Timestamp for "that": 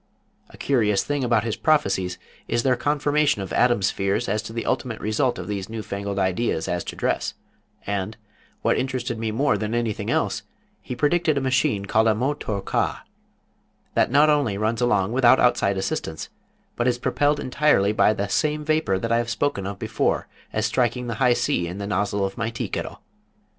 13.93-14.09, 18.97-19.11